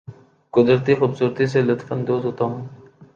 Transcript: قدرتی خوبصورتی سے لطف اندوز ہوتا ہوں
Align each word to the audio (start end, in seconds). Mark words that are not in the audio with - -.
قدرتی 0.53 0.93
خوبصورتی 0.95 1.45
سے 1.45 1.61
لطف 1.61 1.91
اندوز 1.91 2.25
ہوتا 2.25 2.45
ہوں 2.45 2.61